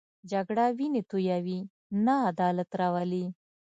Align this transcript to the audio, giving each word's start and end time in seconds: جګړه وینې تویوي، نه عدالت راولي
جګړه 0.31 0.65
وینې 0.77 1.01
تویوي، 1.09 1.59
نه 2.05 2.13
عدالت 2.31 2.69
راولي 2.79 3.25